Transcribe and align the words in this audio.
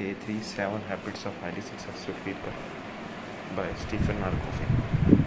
3 0.00 0.40
Seven 0.40 0.80
Habits 0.88 1.26
of 1.26 1.36
Highly 1.42 1.60
Successful 1.60 2.14
People 2.24 2.52
by 3.54 3.66
Stephen 3.74 4.16
R. 4.22 4.32
Covey. 4.32 5.18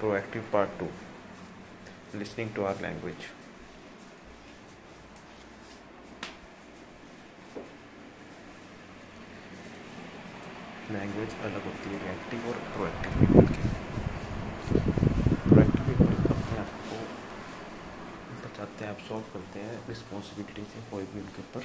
Proactive 0.00 0.48
Part 0.52 0.78
2 0.78 0.86
Listening 2.14 2.52
to 2.54 2.66
Our 2.66 2.76
Language. 2.80 3.26
Language 10.90 11.34
अलग 11.44 11.64
होती 11.64 11.90
है 11.90 11.98
reactive 12.02 12.46
और 12.48 12.60
proactive 12.74 13.12
people 13.18 13.46
की 13.48 13.64
proactive 15.48 15.82
people 15.88 16.14
अपने 16.34 16.58
आप 16.60 16.70
को 16.86 17.00
एब्सॉर्व 19.08 19.28
करते 19.32 19.60
हैं 19.64 19.76
रिस्पॉन्सिबिलिटी 19.88 20.62
से, 20.70 20.80
कोई 20.90 21.04
भी 21.08 21.20
उनके 21.20 21.40
ऊपर, 21.40 21.62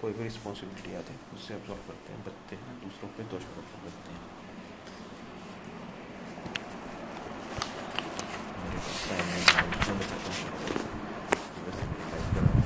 कोई 0.00 0.12
भी 0.12 0.24
रिस्पॉन्सिबिलिटी 0.24 0.94
आती 0.96 1.12
है, 1.12 1.20
उससे 1.34 1.54
एब्जॉर्व 1.54 1.80
करते 1.88 2.12
हैं 2.12 2.20
बचते 2.24 2.56
हैं, 2.62 2.72
दूसरों 2.82 3.08
पे 3.16 3.24
दोषारोप 3.32 3.70
करते 3.84 4.12
हैं। 4.12 4.20
टाइम 9.08 9.24
नहीं 9.30 9.46
है 9.48 9.62
उसमें 9.70 9.96
बताता 10.02 10.28
हूँ 10.34 10.44
वैसे 11.64 11.84
भी 11.88 11.96
टाइप 12.12 12.26
कर 12.34 12.42
रहा 12.44 12.52
हूँ 12.52 12.64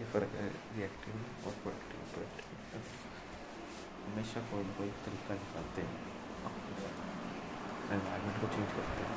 ये 0.00 0.06
फ़र्क 0.12 0.32
है 0.40 0.46
रिएक्टिव 0.76 1.12
में 1.20 1.26
और 1.46 1.52
प्रोएक्टिव 1.62 1.98
प्रोएक्टिव 2.14 2.46
में 2.50 2.82
हमेशा 4.10 4.40
कोई 4.50 4.62
ना 4.64 4.72
कोई 4.78 4.90
तरीका 5.06 5.34
निकालते 5.42 5.80
हैं 5.82 5.98
एनवायरनमेंट 7.94 8.36
को 8.40 8.46
चेंज 8.54 8.68
करते 8.72 9.04
हैं 9.06 9.14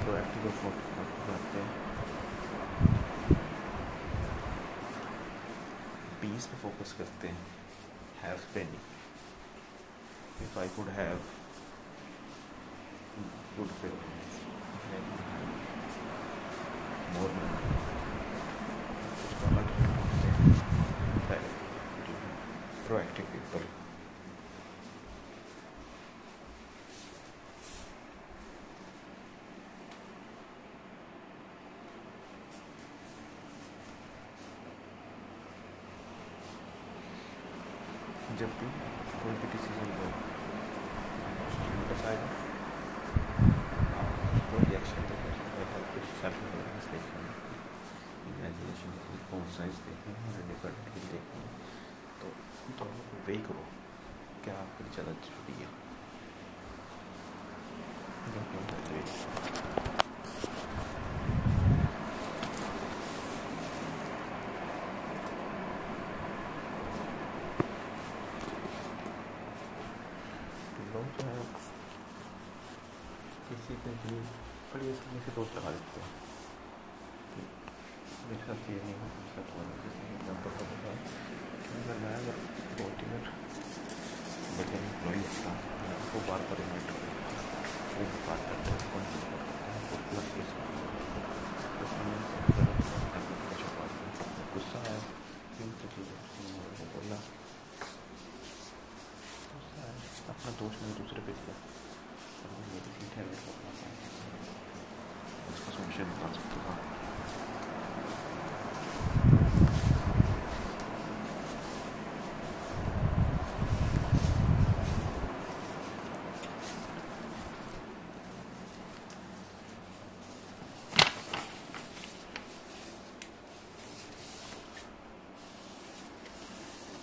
प्रोएक्टिव 0.00 0.42
अप्रोच 0.48 0.78
करते 1.28 1.58
हैं 1.58 1.70
पीस 6.38 6.46
पे 6.46 6.56
फोकस 6.56 6.92
करते 6.98 7.28
हैं 7.28 7.46
have 8.22 8.42
penny 8.54 8.78
if 10.44 10.58
I 10.58 10.68
could 10.76 10.88
have 10.98 11.24
good 13.56 13.72
more 17.16 17.34
proactive 22.86 23.26
people. 23.34 23.77
जब 38.38 38.50
भी 38.58 38.66
कोई 39.14 39.32
भी 39.36 39.46
डिसीज़न 39.52 39.88
लो 39.94 40.08
डिसाइड 41.88 42.20
रिएक्शन 44.60 45.08
कुछ 45.88 46.04
सेल्फ 46.12 46.38
अवेयरनेस 46.42 46.86
देखना 46.92 47.24
इमेजिनेशन 48.28 48.94
कौन 49.30 49.44
साइज़ 49.56 49.82
इंडिपेंडेंट 49.88 51.02
देखनी 51.08 51.42
तो 52.20 52.32
दोनों 52.78 53.04
को 53.08 53.26
वे 53.26 53.36
करो 53.48 53.66
क्या 54.44 54.54
आपके 54.58 54.84
लिए 54.84 54.92
ज़्यादा 54.94 55.12
ज़रूरी 55.22 55.60
है 55.60 55.68
लोग 70.88 70.97
जो 71.10 71.26
है 71.26 71.42
किसी 73.48 73.74
पे 73.82 73.92
भी 74.00 74.16
बड़ी 74.70 74.90
आसानी 74.90 75.20
से 75.22 75.34
दोष 75.34 75.54
लगा 75.56 75.70
देते 75.72 76.00
हैं 76.00 76.26
मेरे 78.22 78.40
साथ 78.42 78.70
ये 78.70 78.78
नहीं 78.78 78.94
हो 78.94 79.06
मेरे 79.10 79.30
साथ 79.34 79.52
वो 79.52 79.62
नहीं 79.64 79.78
जैसे 79.82 80.08
एग्ज़ाम्पल 80.14 80.56
का 80.56 80.64
बताया 80.68 80.96
कि 81.60 81.70
अगर 81.78 82.00
मैं 82.00 82.10
अगर 82.14 82.36
तीन 82.98 83.14
बढ़िया 84.50 84.80
एम्प्लॉई 84.80 85.22
होता 85.24 85.52
उसको 85.94 86.20
बार 86.26 86.44
बार 86.46 86.60
इन्वाइट 86.62 86.90
करूँ 86.90 87.08
वो 87.94 88.04
बात 88.24 88.44
करते 88.48 88.70
हैं 88.70 88.90
कौन 88.90 89.04
सी 89.08 89.22
बात 89.26 89.42
करते 89.48 89.70
हैं 89.70 89.80
वो 89.88 89.96
प्लस 90.08 90.28
केस 90.34 90.50
गुस्सा 94.52 94.82
है 94.84 94.96
क्यों 95.52 95.70
तो 95.80 95.88
चीज़ें 95.90 96.16
बोला 96.92 97.18
गुस्सा 99.48 99.88
है 99.88 100.37
अपना 100.48 100.60
दोस्त 100.60 100.82
नहीं 100.82 100.94
दूसरे 100.96 101.20
पे 101.26 101.32
दिया। 101.38 101.54
मेरी 102.68 102.90
मेरे 103.16 103.36
उसका 105.52 105.70
सोल्यूशन 105.76 106.06
निकाल 106.12 106.32
सकता 106.36 106.56
हो 106.64 106.72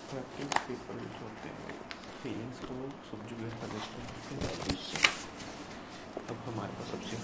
प्रैक्टिस 0.09 0.51
पीपल 0.66 1.00
जो 1.05 1.23
होते 1.23 1.50
हैं 1.50 1.73
फीलिंग्स 2.25 2.59
को 2.67 2.75
सब्जुगेट 3.07 3.53
कर 3.61 3.67
देते 3.72 3.97
हैं 4.01 4.07
अपनी 4.19 4.35
वैल्यूज़ 4.44 4.84
से 4.85 5.00
अब 6.29 6.34
हमारे 6.45 6.73
पास 6.78 6.88
सबसे 6.91 7.16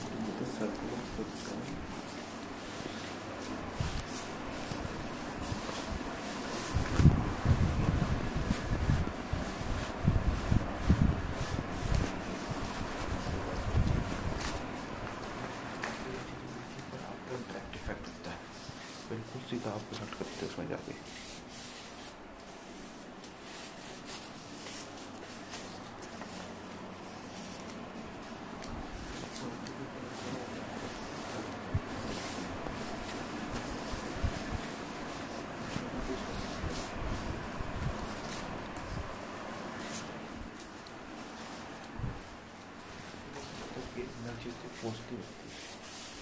से 44.61 44.67
पहुँचती 44.73 45.15
होती 45.19 45.47
है 45.49 45.59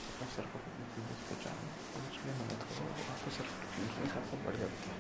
अपने 0.10 0.28
सर 0.36 0.46
को 0.52 0.60
फीलिंग्स 0.92 1.24
पहुँचाना 1.30 1.64
उसमें 2.04 2.34
मदद 2.40 2.62
करो 2.70 2.86
आपके 3.14 3.32
सर 3.38 3.50
फीलिंग्स 3.74 4.14
आपको 4.20 4.40
बढ़ 4.46 4.56
जाती 4.62 4.80
है 4.86 4.96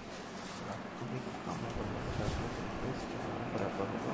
आपको 0.73 1.07
भी 1.11 1.21
कुछ 1.27 1.37
काम 1.45 1.63
करने 1.77 2.01
का 2.01 2.27
फैसला 2.81 3.23
बराबर 3.53 3.87
होगा 3.95 4.13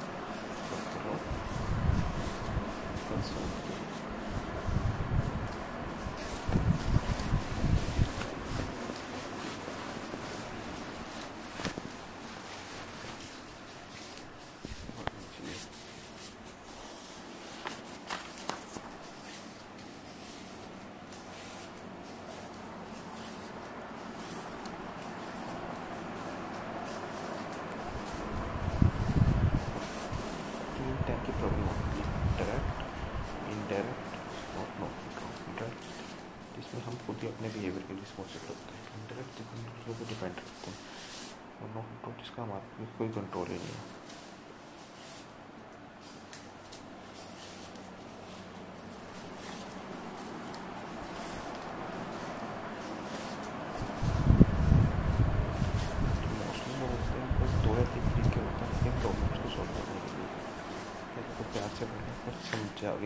आउटपुट 42.06 42.22
जिसका 42.22 42.44
हमारे 42.44 42.86
कोई 42.98 43.10
कंट्रोल 43.10 43.48
ही 43.48 43.57
नहीं 43.57 43.75
है। 43.75 43.94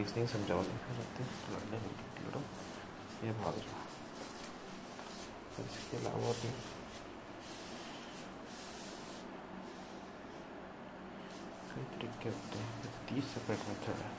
नहीं 0.10 0.25
लड़ने 1.51 1.78
लड़ो, 2.24 2.42
ये 3.24 3.31
भाग 3.40 3.56
जाओ। 3.66 3.81
इसके 5.63 5.98
अलावा 5.98 6.31
भी 6.42 6.50
कई 12.01 12.07
करते 12.24 12.60
हैं 12.60 12.92
तीस 13.10 13.25
सेपरेट 13.34 13.68
मेथड 13.69 14.01
है। 14.04 14.18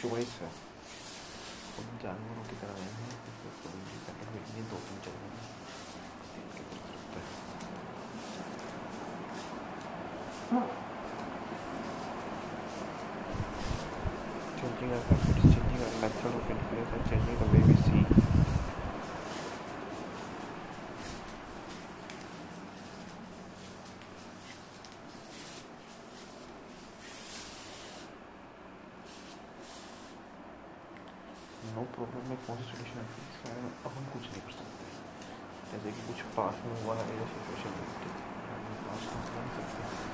चॉइस 0.00 0.32
है 0.40 0.48
उन 1.78 1.86
जानवरों 2.02 2.44
की 2.48 2.56
तरह 2.60 2.76
नहीं 2.80 3.06
है 3.06 3.14
दो 4.70 4.76
तीन 4.86 4.98
जानवर 5.04 5.30
changing 14.76 14.92
our 14.94 15.02
habits, 15.10 15.42
changing 15.42 15.80
our 15.82 15.94
method 16.00 16.32
of 16.38 16.46
influence, 16.46 16.90
and 16.94 17.02
changing 17.10 17.34
the 17.34 17.48
way 17.50 17.62
we 17.66 17.74
see 17.82 18.02
no 31.76 31.82
problem 31.94 32.28
में 32.30 32.38
कौन 32.46 32.56
सी 32.56 32.64
सोल्यूशन 32.68 32.98
है 32.98 33.54
अब 33.84 33.92
हम 33.96 34.04
कुछ 34.12 34.24
नहीं 34.30 34.42
कर 34.46 34.52
सकते 34.60 34.84
जैसे 35.72 35.92
कि 35.92 36.00
कुछ 36.06 36.22
पास 36.36 36.62
में 36.66 36.76
हुआ 36.82 36.94
है 37.00 37.04
या 37.18 37.26
सिचुएशन 37.34 37.72
पास 38.86 39.02
में 39.12 39.20
नहीं 39.36 39.52
सकते 39.56 40.06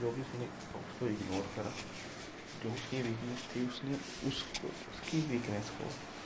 जो 0.00 0.10
भी 0.10 0.20
उसने 0.20 0.44
उसको 0.78 1.06
इग्नोर 1.06 1.42
करा। 1.56 1.70
जो 2.62 2.72
उसकी 2.72 3.02
वीकनेस 3.02 3.48
थी, 3.50 3.68
उसने 3.68 3.94
उसको 4.28 4.68
उसकी 4.68 5.20
वीकनेस 5.20 5.70
को 5.70 6.17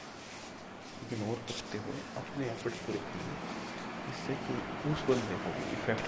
इग्नोर 1.02 1.38
करते 1.48 1.76
हुए 1.78 1.98
अपने 2.22 2.44
एफर्ट्स 2.46 2.80
पूरे 2.86 3.00
किए 3.08 3.34
जिससे 4.04 4.34
कि 4.44 4.54
उस 4.90 5.00
बंदे 5.08 5.36
को 5.42 5.48
भी 5.56 5.64
इफ़ेक्ट 5.72 6.04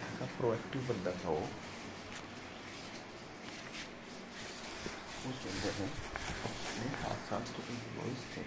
ऐसा 0.00 0.26
प्रोएक्टिव 0.38 0.82
बंदा 0.88 1.12
था 1.20 1.28
वो। 1.28 1.44
उस 5.28 5.36
बंदे 5.44 5.70
ने 5.78 5.86
अपने 6.48 6.86
साथ 7.00 7.18
साथ 7.30 7.44
जो 7.54 7.62
एम्प्लॉयज़ 7.72 8.22
थे, 8.32 8.42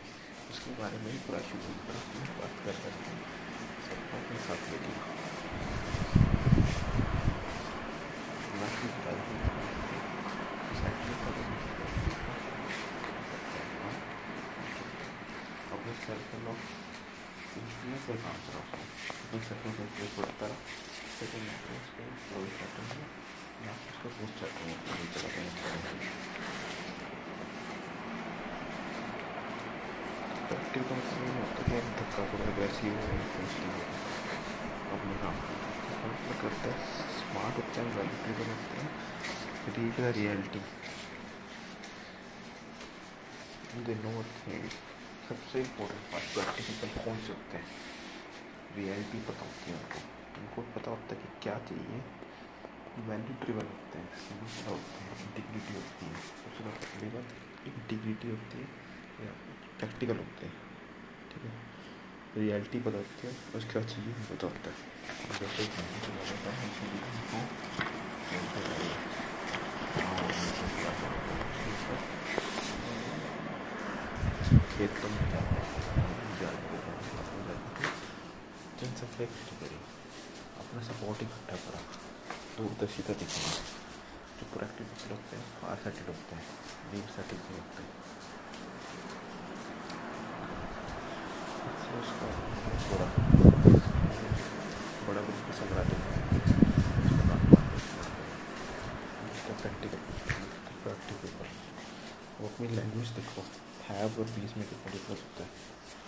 उसके 0.52 0.72
बारे 0.82 0.98
में 1.04 1.12
पूरा 1.26 1.40
शुरू 1.50 1.74
कर 1.88 1.98
बात 2.40 2.54
कर 2.66 2.76
रहे 2.84 2.94
थे। 3.04 3.14
सबको 3.88 4.14
अपने 4.18 4.40
साथ 4.48 4.62
लेके 4.72 4.94
अपने 15.74 15.94
सर्कल 16.06 16.44
ऑफ़ 16.52 16.64
अपने 18.04 18.16
बढ़ता 20.16 20.46
रहा 20.46 20.58
सेकेंड 21.14 21.46
करता 22.56 22.82
हूँ 22.84 22.98
पोस्ट 23.74 24.40
करता 24.40 24.64
हूँ 24.64 24.74
हैं 24.74 25.94
एक्टिव 30.54 30.84
का 30.84 30.98
धक्का 31.94 32.26
पूरा 32.26 32.50
अग्रेसिव 32.52 32.98
हो 32.98 33.16
हो 33.68 33.86
अपने 34.94 35.16
काम 35.22 35.40
करते 36.42 36.70
हैं 36.70 36.78
स्मार्ट 37.16 37.58
होते 37.58 37.80
हैं 37.80 37.96
वैल्यू 37.96 38.20
ड्रिवन 38.26 38.52
होते 38.54 38.76
हैं 38.82 38.90
read 39.78 39.96
the 39.98 40.14
reality 40.20 40.62
they 43.86 43.96
know 44.04 44.14
thing 44.36 44.70
सबसे 45.26 45.60
इम्पोर्टेंट 45.62 46.02
पार्ट 46.12 46.34
प्रैक्टिकल 46.34 47.04
कौन 47.04 47.26
से 47.26 47.34
होते 47.34 47.58
हैं 47.58 47.93
रियलिटी 48.76 49.20
पता 49.22 49.46
होती 49.46 49.72
है 49.72 49.78
उनको 49.78 50.00
उनको 50.42 50.62
पता 50.76 50.92
होता 50.92 51.16
है 51.16 51.22
कि 51.22 51.28
क्या 51.44 51.56
चाहिए। 51.68 51.98
वैल्यू 53.08 53.34
ड्रिवन 53.44 53.66
होते 53.66 54.00
हैं 54.00 54.08
समझ 54.24 54.68
होते 54.68 55.04
हैं 55.04 55.14
इंटीग्रिटी 55.26 55.74
होती 55.74 56.06
है। 56.06 56.14
सबसे 56.14 56.62
पहली 56.64 57.10
बात 57.10 57.28
इंटीग्रिटी 57.68 58.28
होती 58.30 58.58
है 58.58 58.68
या 59.26 59.32
प्रैक्टिकल 59.80 60.18
होते 60.18 60.46
हैं, 60.46 60.56
ठीक 61.30 61.44
है? 61.44 61.54
रियलिटी 62.38 62.80
पता 62.80 62.98
होती 62.98 63.28
है, 63.28 63.34
उसके 63.56 63.80
बाद 63.80 63.88
चीज़ें 63.90 64.14
पता 64.26 64.48
होता। 64.48 64.70
है। 64.70 64.76
जैसे 65.40 65.64
खेतों 74.74 75.10
में 75.10 75.33
इकट्ठी 79.22 79.56
करी 79.58 79.80
अपना 80.64 80.82
सपोर्ट 80.84 81.22
इकट्ठा 81.24 81.56
करा 81.64 81.82
दूरदर्शिता 82.58 83.14
दिखाना 83.20 83.52
जो 84.38 84.46
प्रोएक्टिव 84.54 84.88
होते 85.12 85.36
हैं 85.36 85.46
फार 85.60 85.78
साइटेड 85.84 86.08
होते 86.10 86.36
हैं 86.36 86.46
डीप 86.92 87.08
साइटेड 87.16 87.40
होते 87.52 87.84
हैं 87.84 88.04
उसका 91.96 92.28
थोड़ा 92.84 93.08
बड़ा 95.06 95.22
ग्रुप 95.22 95.46
की 95.46 95.54
संक्रांति 95.58 95.96
प्रैक्टिकल 99.62 100.00
प्रैक्टिकल 100.84 101.30
वो 102.40 102.48
अपनी 102.48 102.68
लैंग्वेज 102.70 103.10
देखो 103.18 103.44
हैव 103.84 104.20
और 104.22 104.34
बीस 104.36 104.58
में 104.58 104.66
कितना 104.68 104.92
डिफरेंस 104.92 105.20
होता 105.20 105.44
है 105.44 106.03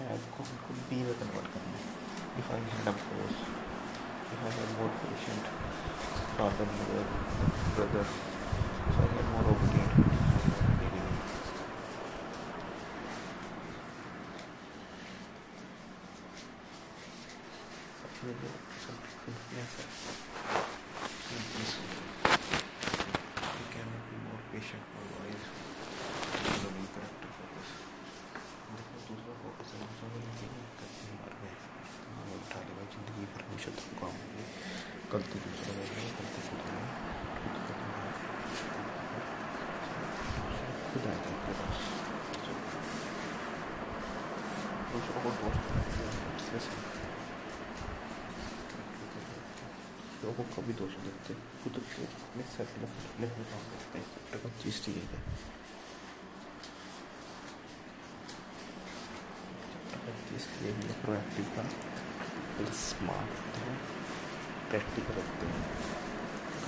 हैव 0.00 0.28
को 0.36 0.48
बिल्कुल 0.50 0.84
बी 0.90 0.98
में 1.06 1.14
कन्वर्ट 1.22 1.48
करना 1.54 1.76
है 1.78 1.86
if 2.42 2.52
I 2.56 2.68
had 2.74 2.86
a 2.88 2.96
course 3.06 3.38
if 4.32 4.44
I 4.44 4.52
had 4.58 4.76
more 4.80 4.92
patient 5.06 5.44
father 6.36 6.70
mother 6.76 7.04
brother 7.78 8.06
so 8.84 8.98
I 8.98 9.06
had 9.06 9.26
more 9.32 9.46
obedient 9.50 9.92
with 18.22 18.42
self-influencer. 18.82 19.86
You 24.52 24.95
दोस्त 35.17 35.33
लोगों 50.23 50.43
को 50.43 50.43
कभी 50.53 50.73
दोष 50.73 50.93
देते 51.01 51.33
खुद 51.63 51.73
को 51.73 52.03
अपने 52.03 52.43
सर 52.45 52.65
सेल्फ 52.65 52.95
अपने 53.05 53.27
को 53.27 53.43
काम 53.43 53.63
करते 53.71 53.99
हैं 53.99 54.05
चीज़ 54.61 54.81
थी 54.83 54.93
है 54.93 55.05
है 60.63 61.01
प्रोएक्टिव 61.01 61.45
का 61.55 61.63
प्लस 62.57 62.89
स्मार्ट 62.89 63.96
प्रैक्टिकल 64.71 65.13
रखते 65.17 65.45
हैं 65.51 65.61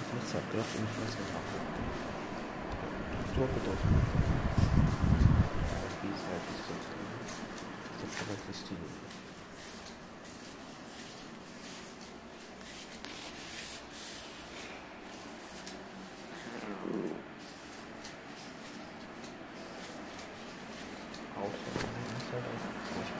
अपने 0.01 0.22
सर्कल 0.32 0.60
ऑफ़ 0.60 0.75
इन्फ्लुएंस 0.82 1.15
में 1.20 1.27
काम 1.32 1.44
करते 1.51 1.82
हैं 1.86 1.98
दूसरों 3.15 3.48
को 3.53 3.65
दोस्त 3.65 3.84
देते 3.94 4.22
हैं 4.27 4.38
पीस 6.01 6.27
है 6.29 6.39
पीस 6.48 6.62
चलते 6.68 6.94
हैं 7.01 7.20
सबसे 8.00 8.29
बड़ी 8.29 8.41
चीज़ 8.46 8.63
थी 8.70 8.79
है 8.84 9.18
outside 21.38 21.84
and 21.86 22.15
inside 22.15 22.44
of 22.44 22.94
course. 22.94 23.12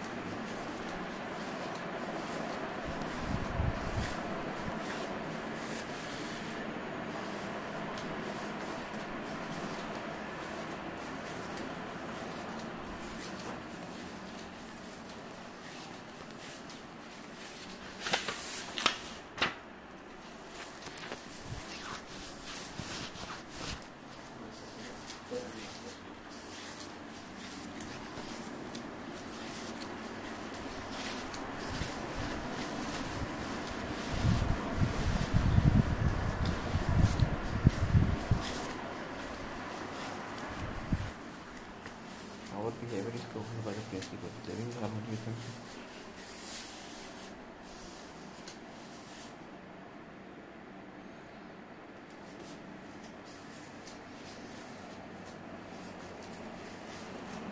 Our 42.51 42.72
behavior 42.72 43.12
is 43.15 43.22
governed 43.33 43.63
by 43.63 43.72
the 43.72 43.81
principle 43.89 44.27
of 44.27 44.50
living 44.50 44.65
in 44.65 44.81
harmony 44.81 45.12
with 45.12 45.27
nature. 45.27 45.79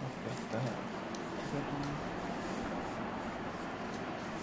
अब 0.08 0.18
लगता 0.28 0.60
है 0.66 0.74
अगर 1.44 1.64
हम 1.70 1.86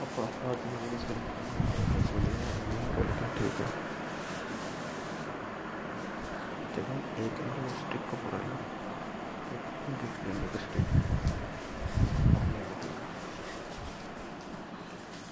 अब 0.02 0.18
अपराध 0.24 0.66
में 0.70 0.78
रिलीज़ 0.82 1.06
कर 1.08 1.18
बोले 2.96 3.23
ठीक 3.36 3.56
है। 3.60 3.68
हम 6.86 7.00
एक 7.24 7.36
स्टिक 7.74 8.02
को 8.10 8.16
पकड़ 8.22 8.42
लें। 8.46 8.60
देख 10.00 10.14
लेंगे 10.24 10.48
तो 10.52 10.58
स्टिक 10.64 10.86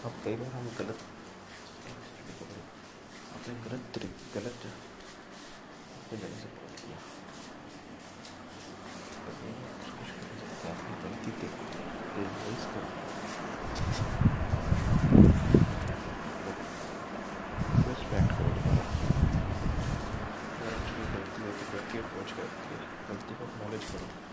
अब 0.04 0.14
कई 0.24 0.34
बार 0.36 0.50
हम 0.52 0.66
गलत 0.78 0.98
अपने 3.34 3.52
गलत 3.66 3.82
तरीके 3.94 4.24
गलत 4.34 4.66
अपने 5.98 6.18
जगह 6.18 6.36
से 6.40 6.48
पकड़ 6.56 6.74
लिया। 6.80 6.98
तो 10.62 10.70
गलती 11.04 11.30
पे 11.40 11.46
है 21.92 22.00
तो 22.00 22.08
अप्रोच 22.08 22.30
करती 22.32 22.74
है 22.74 22.78
गलती 23.08 23.34
को 23.34 23.46
नॉलेज 23.64 23.90
करो 23.92 24.30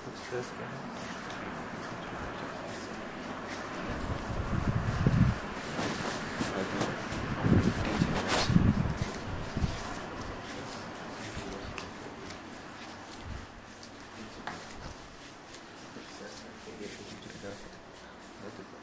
Success 0.00 0.48
क्या 0.56 0.66
है 0.68 1.08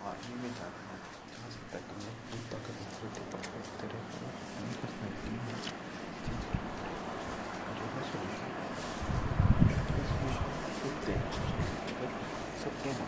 आर्मी 0.05 0.36
में 0.41 0.51
जाना 0.55 0.81
है 0.88 0.97
जहाँ 1.29 1.50
से 1.53 1.62
तक 1.71 1.88
मैं 2.00 2.12
जूता 2.31 2.57
का 2.65 2.73
दूसरे 2.79 3.07
के 3.15 3.23
पास 3.31 3.47
तेरे 3.79 4.01
अपनी 4.01 4.75
पर्सनैलिटी 4.81 5.33
है 5.45 5.55
जो 7.77 7.88
है 7.93 8.03
सोल्यूशन 8.12 8.51
सोल्यूशन 9.91 10.53
खुद 10.77 11.01
दे 11.07 11.15
सबके 12.63 12.93
ना 13.00 13.07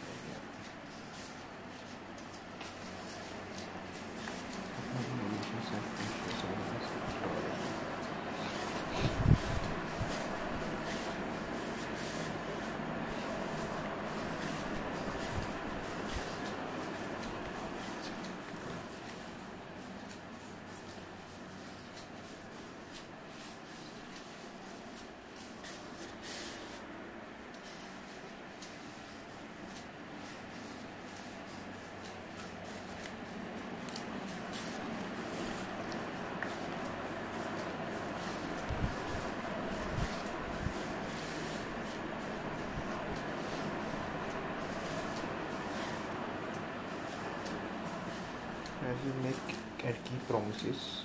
you 49.05 49.13
make 49.23 49.55
and 49.83 49.95
keep 50.05 50.21
promises, 50.27 51.01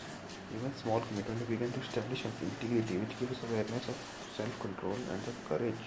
even 0.55 0.73
small 0.77 1.01
commitment, 1.01 1.41
we 1.49 1.57
begin 1.57 1.73
to 1.73 1.81
establish 1.81 2.25
integrity, 2.25 2.99
which 2.99 3.19
gives 3.19 3.33
us 3.33 3.45
awareness 3.49 3.89
of 3.89 3.97
self-control 4.37 4.95
and 5.11 5.21
the 5.25 5.33
courage 5.49 5.83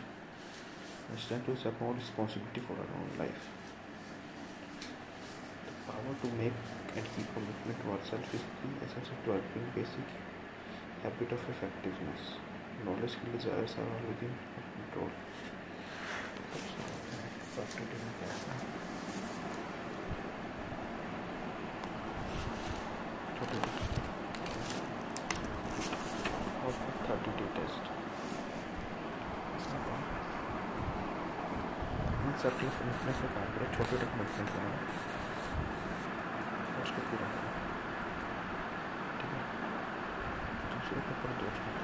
and 1.09 1.19
strength 1.19 1.45
to 1.45 1.53
accept 1.53 1.79
more 1.81 1.93
responsibility 1.93 2.61
for 2.65 2.73
our 2.73 2.89
own 2.97 3.09
life. 3.17 3.41
The 4.81 5.73
power 5.85 6.13
to 6.21 6.27
make 6.41 6.57
and 6.97 7.05
keep 7.13 7.29
commitment 7.33 7.77
to 7.77 7.87
ourselves 7.93 8.29
is 8.33 8.41
the 8.41 8.69
essence 8.85 9.09
of 9.13 9.17
developing 9.21 9.65
basic 9.77 10.07
habit 11.05 11.29
of 11.31 11.41
effectiveness. 11.45 12.41
Knowledge 12.85 13.13
skill 13.13 13.31
desires 13.37 13.77
are 13.77 13.85
all 13.85 14.03
within 14.09 14.33
our 14.57 14.65
control. 14.81 15.11
Thirty 23.39 23.59
day 27.37 27.45
test 27.57 27.85
accepting 32.31 32.71
fitness 32.71 33.21
में 33.21 33.31
काम 33.35 33.47
करें 33.53 33.69
छोटे 33.77 33.87
छोटे 33.91 34.09
commitment 34.11 34.51
बनाओ 34.57 34.75
उसको 36.83 37.05
पूरा 37.11 37.31
ठीक 39.21 39.31
है 39.31 39.41
दूसरे 40.75 40.99
के 40.99 41.15
ऊपर 41.15 41.33
दोष 41.39 41.63
मत 41.63 41.79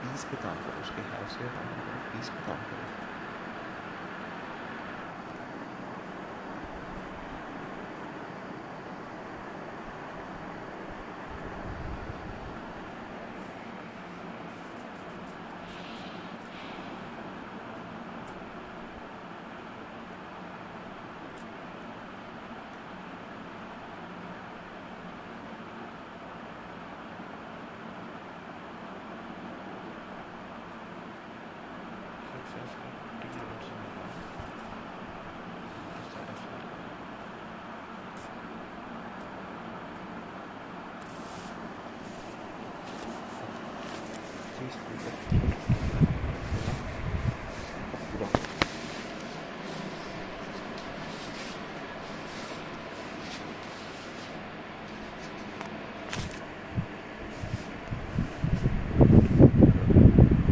पीस 0.00 0.24
पे 0.30 0.42
काम 0.48 0.64
करो 0.64 0.80
उसके 0.82 1.08
हाथ 1.10 1.38
से 1.38 1.52
पीस 2.12 2.34
पे 2.36 2.46
काम 2.46 2.66
करो 2.70 3.09